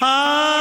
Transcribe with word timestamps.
Ah! 0.00 0.53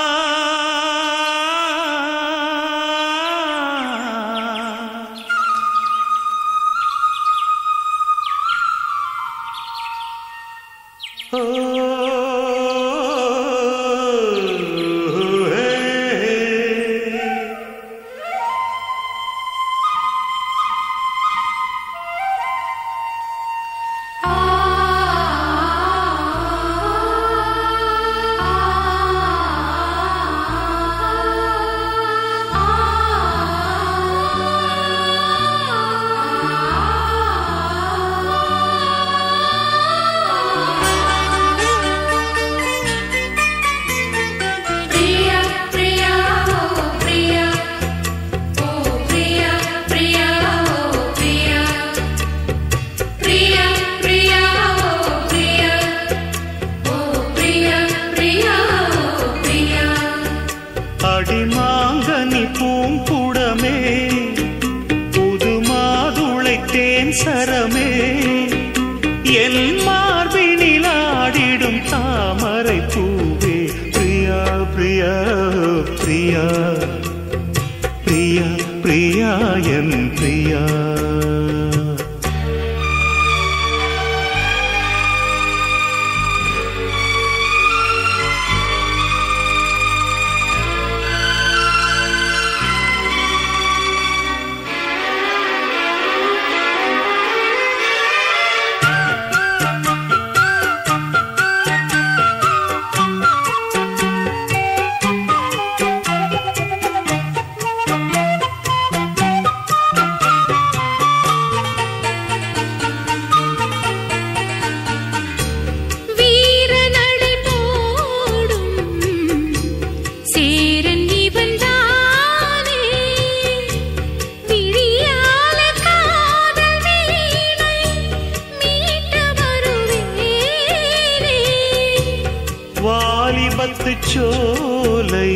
வாலிபத்து 132.83 133.91
சோலை 134.09 135.31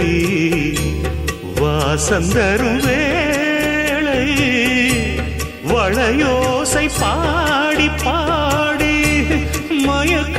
வாசந்தரும் 1.61 2.81
வேளை 2.85 4.23
வளையோசை 5.71 6.85
பாடி 6.99 7.87
பாடி 8.03 8.95
மயக்க 9.87 10.36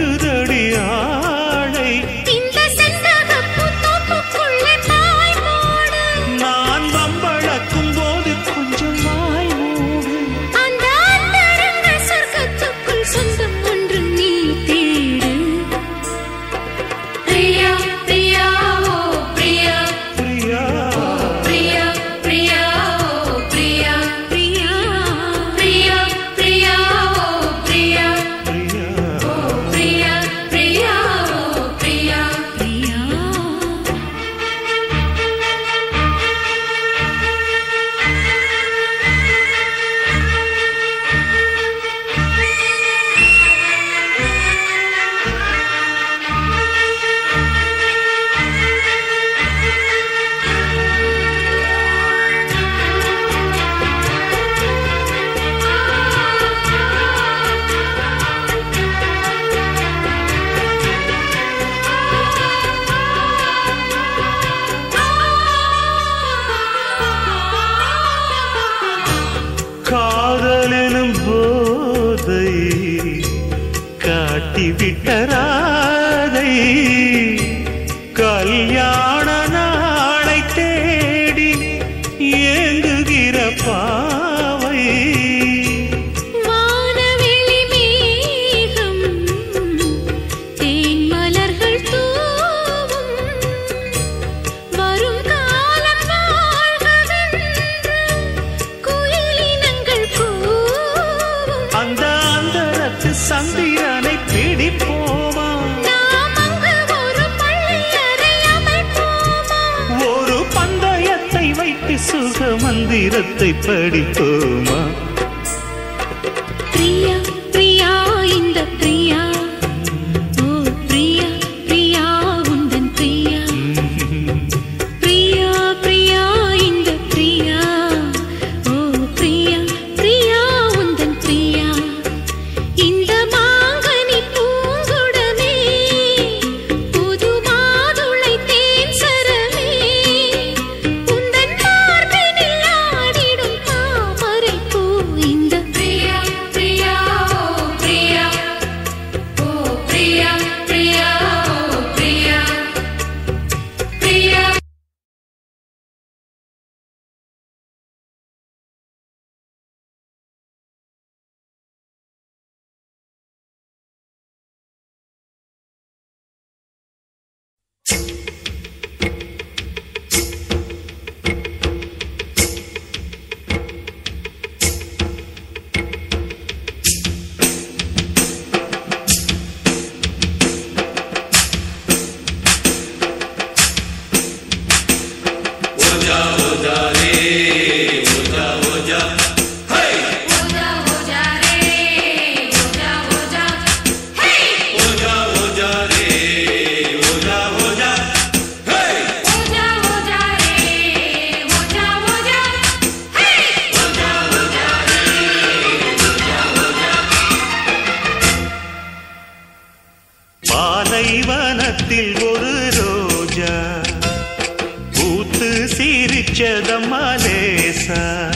சிரிச்சதம்மா 215.66 217.16
லேசா 217.24 218.34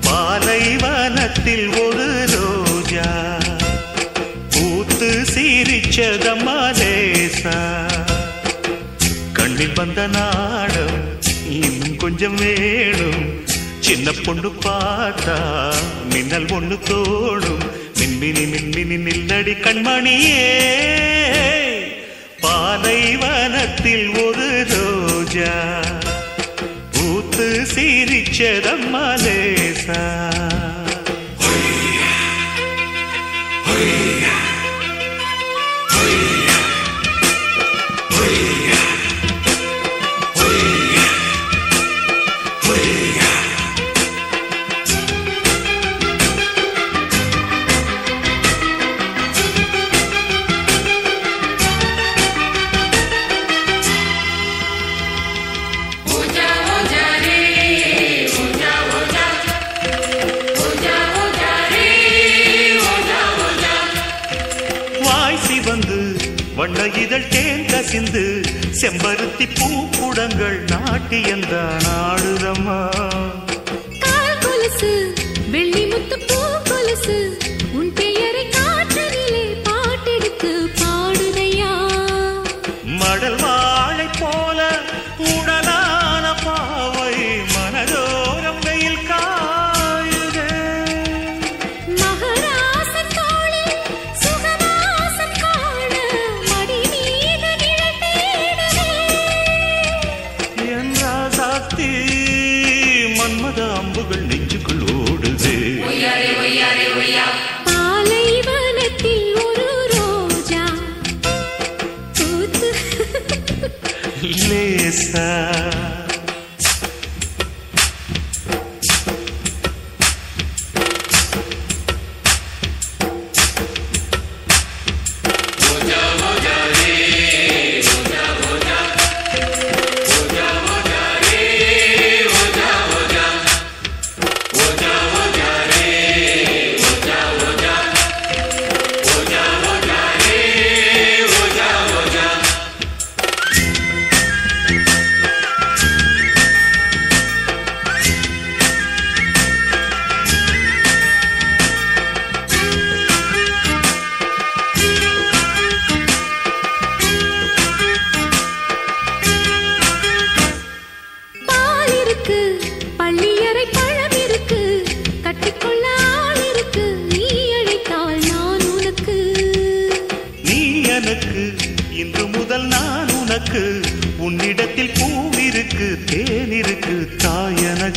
பாலைவனத்தில் 0.00 1.68
ஒரு 1.68 2.26
ரோஜா. 2.34 3.36
பூத்து 4.50 5.24
சிரிச்சதம்மா 5.34 6.74
லேசா 6.80 7.58
கண்ணில் 9.32 9.72
வந்த 9.74 10.06
நாடம் 10.06 11.20
இன்னும் 11.50 11.96
கொஞ்சம் 11.96 12.34
வேணும். 12.34 13.46
சின்ன 13.80 14.10
பொண்ணு 14.24 14.48
பார்த்தா 14.48 15.74
மின்னல் 16.10 16.44
ஒண்ணு 16.44 16.78
தோடும். 16.78 17.76
மின்மினி 17.98 18.44
மின்மினி 18.52 18.96
நில்லடி 18.98 19.54
கண்மணியே. 19.60 20.66
பாலைவனத்தில் 22.40 24.08
ஒரு 24.08 24.66
ரோஜா. 24.68 25.56
சீரிச்சதம்மா 27.64 29.04
லேசா 29.24 30.02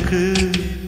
çıkıp 0.02 0.81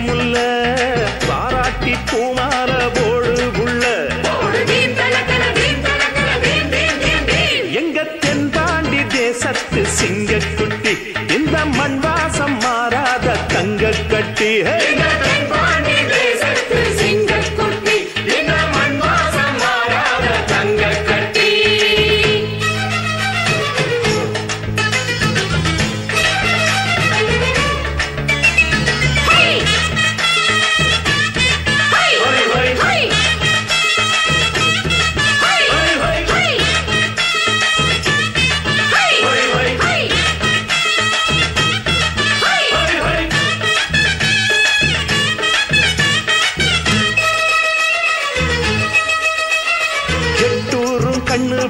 கருணையுள்ள 0.00 0.38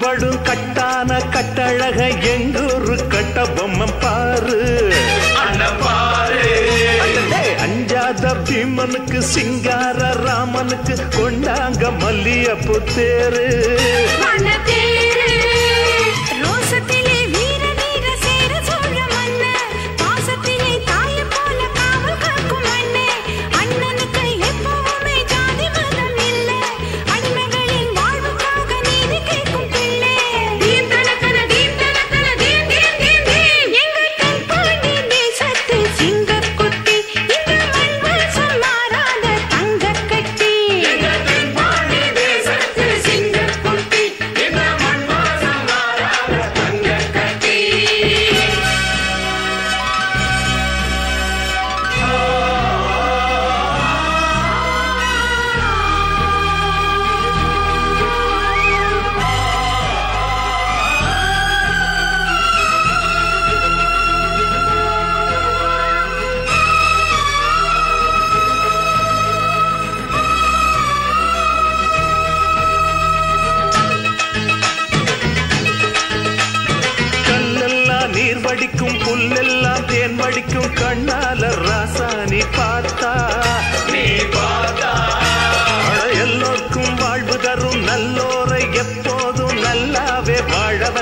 படு 0.01 0.29
கட்டான 0.49 1.17
கட்டழக 1.35 1.99
எங்கூரு 2.33 2.95
கட்ட 3.09 3.43
பொம்மம் 3.57 3.97
பாரு. 4.01 4.59
அஞ்சாத 7.65 8.35
பீமனுக்கு 8.47 9.19
சிங்கார 9.35 9.99
ராமனுக்கு 10.25 10.97
கொண்டாங்க 11.17 11.91
மல்லியப்பு 12.03 12.77
தேரு. 12.95 13.47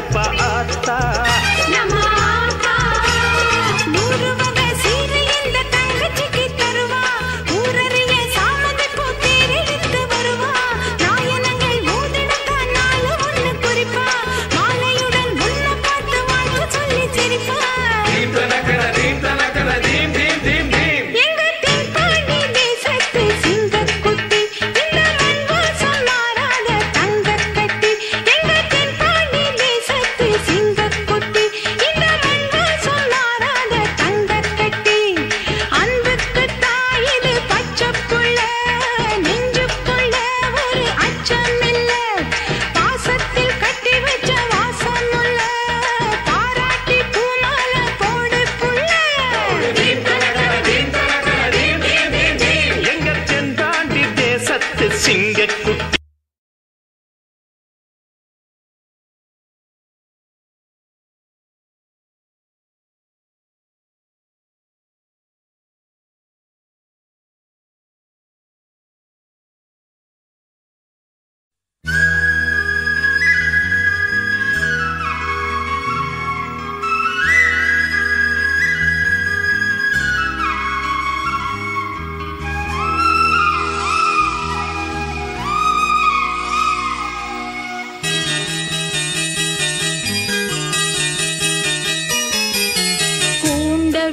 para 0.02 0.27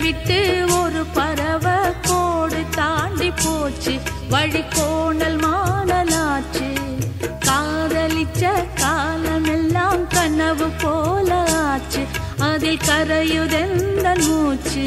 தவித்து 0.05 0.39
ஒரு 0.79 1.03
பறவ 1.13 1.67
கோடு 2.07 2.59
தாண்டி 2.71 3.29
போச்சு. 3.43 3.93
வழி 4.29 4.61
கோணல் 4.75 5.37
மாடலாச்சு 5.37 6.67
காதலிச்ச 7.47 8.51
காலமெல்லாம் 8.81 10.07
கனவு 10.07 10.67
போல 10.83 11.31
ஆச்சு 11.63 12.03
அதில் 12.39 12.83
கரையுதெந்த 12.87 14.05
மூச்சு. 14.27 14.85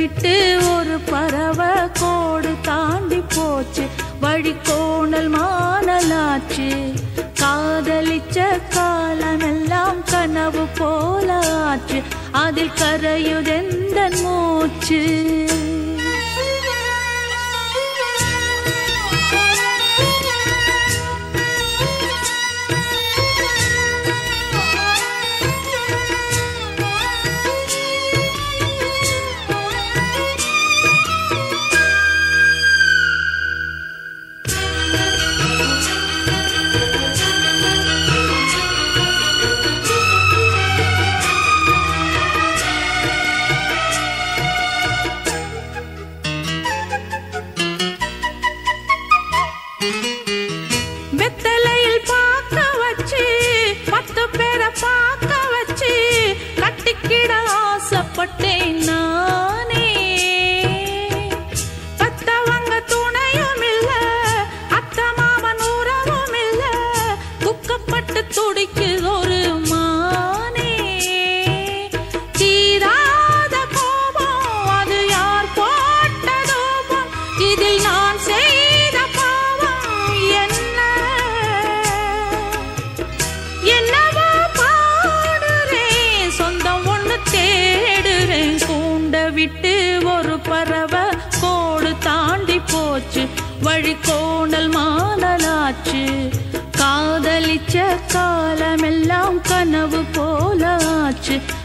விட்டு 0.00 0.56
ஒரு 0.56 0.98
பறவை 1.06 1.66
கோடு 2.00 2.48
தாண்டி 2.62 3.22
போச்சு. 3.28 3.86
வழி 4.20 4.54
கோணல் 4.62 5.30
மானலாச்சு. 5.30 6.68
காதலிச்ச 7.40 8.58
காலமெல்லாம் 8.68 10.04
கனவு 10.04 10.66
போலாச்சு. 10.78 12.02
அதில் 12.30 12.70
கரையுதெந்தன் 12.80 14.22
மூச்சு. 14.22 15.02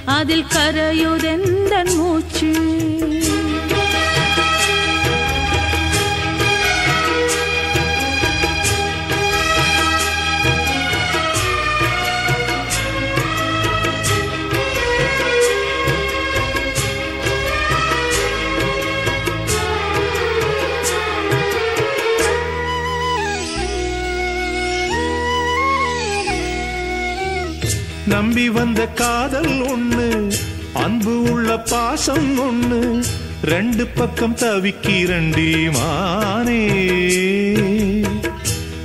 அதில் 0.06 0.46
கரையுதெந்தன் 0.46 1.96
மூச்சு. 1.96 2.52
நம்பி 28.26 28.50
வந்த 28.50 28.88
காதல் 28.88 29.56
ஒண்ணு 29.62 30.36
அன்பு 30.74 31.22
உள்ள 31.22 31.60
பாசம் 31.60 32.40
ஒண்ணு 32.40 33.04
ரெண்டு 33.42 33.88
பக்கம் 33.88 34.36
தவிக்கிறண்டி 34.36 35.72
மானே. 35.72 36.62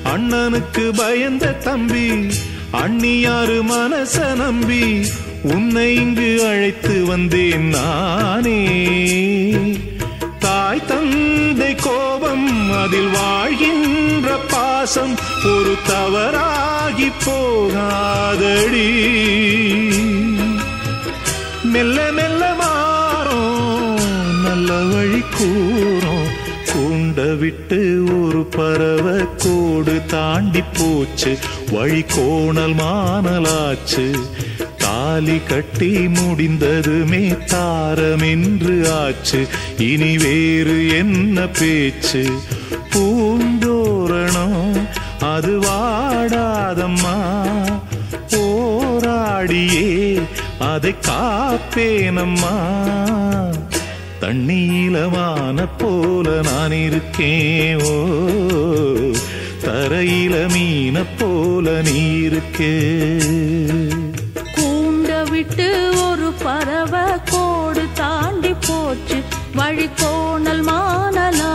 அண்ணனுக்கு 0.05 0.85
பயந்த 0.96 1.53
தம்பி 1.53 2.09
அண்ணியாரு 2.72 3.59
மனச 3.70 4.35
நம்பி 4.35 5.07
உன்னை 5.42 5.94
இங்கு 5.94 6.46
அழைத்து 6.48 7.05
வந்தேன் 7.05 7.68
நானே. 7.68 8.61
தாய் 10.38 10.87
தந்தை 10.87 11.74
கோபம் 11.74 12.48
அதில் 12.72 13.11
வாழ்கின்ற 13.11 14.37
பாசம் 14.50 15.14
ஒரு 15.44 15.76
தவறாகி 15.90 17.09
போகாதடி. 17.26 18.90
மெல்ல 21.62 22.12
மெல்ல 22.12 22.42
மாறோம் 22.55 23.98
நல்ல 24.44 24.70
வழி 24.83 25.22
கூறோம். 25.38 26.29
கூண்ட 26.70 27.37
விட்டு 27.38 27.81
ஒரு 28.22 28.42
பறவை 28.44 29.24
கோடு 29.37 30.03
தாண்டி 30.07 30.62
போச்சு. 30.62 31.38
வழி 31.70 32.05
கோணல் 32.16 32.74
மானலாச்சு 32.74 34.07
தாலி 34.79 35.40
கட்டி 35.48 36.09
முடிந்ததுமே 36.09 37.35
தாரம் 37.46 38.26
என்று 38.35 38.92
ஆச்சு. 38.92 39.46
இனி 39.79 40.18
வேறு 40.18 40.88
என்ன 40.88 41.46
பேச்சு? 41.46 42.24
பூந்தோரணம் 42.92 44.88
அது 45.35 45.59
வாடாதம்மா 46.70 47.14
போராடியே 48.33 49.87
அதை 50.72 50.92
காப்பேனம்மா. 51.06 52.52
தண்ணீலமான 54.20 55.66
போல 55.78 56.26
நான் 56.42 56.72
இருக்கேன். 56.72 57.80
ஓ 57.83 57.94
தரையில 59.64 60.35
மீன 60.52 61.02
போல 61.18 61.66
நீ 61.80 62.00
இருக்கே. 62.28 62.74
கூண்ட 64.56 65.30
விட்டு 65.30 65.68
ஒரு 66.06 66.30
பறவை 66.44 67.06
கோடு 67.30 67.85
தாண்டி 67.94 68.54
போச்சு. 68.68 69.18
வழி 69.54 69.88
கோணல் 70.00 70.64
மானலா 70.64 71.52